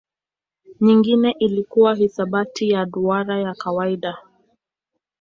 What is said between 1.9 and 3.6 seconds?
hisabati ya duara ya